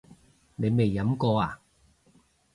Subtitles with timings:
[0.55, 1.59] 你未飲過呀？